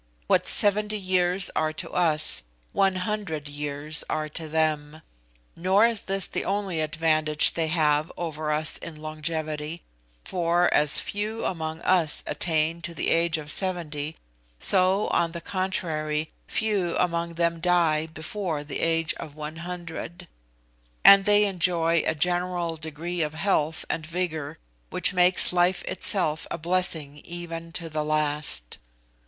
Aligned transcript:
What 0.25 0.47
seventy 0.47 0.97
years 0.97 1.51
are 1.55 1.71
to 1.73 1.91
us, 1.91 2.41
one 2.73 2.95
hundred 2.95 3.47
years 3.47 4.03
are 4.09 4.27
to 4.29 4.47
them. 4.47 5.03
Nor 5.55 5.85
is 5.85 6.01
this 6.01 6.25
the 6.25 6.43
only 6.43 6.81
advantage 6.81 7.53
they 7.53 7.67
have 7.67 8.11
over 8.17 8.51
us 8.51 8.79
in 8.79 8.95
longevity, 8.99 9.83
for 10.25 10.73
as 10.73 10.97
few 10.99 11.45
among 11.45 11.81
us 11.81 12.23
attain 12.25 12.81
to 12.81 12.95
the 12.95 13.11
age 13.11 13.37
of 13.37 13.51
seventy, 13.51 14.15
so, 14.59 15.05
on 15.09 15.33
the 15.33 15.39
contrary, 15.39 16.31
few 16.47 16.97
among 16.97 17.35
them 17.35 17.59
die 17.59 18.07
before 18.07 18.63
the 18.63 18.79
age 18.79 19.13
of 19.19 19.35
one 19.35 19.57
hundred; 19.57 20.27
and 21.03 21.25
they 21.25 21.45
enjoy 21.45 22.01
a 22.07 22.15
general 22.15 22.75
degree 22.75 23.21
of 23.21 23.35
health 23.35 23.85
and 23.87 24.07
vigour 24.07 24.57
which 24.89 25.13
makes 25.13 25.53
life 25.53 25.83
itself 25.83 26.47
a 26.49 26.57
blessing 26.57 27.21
even 27.23 27.71
to 27.73 27.87
the 27.87 28.03
last. 28.03 28.79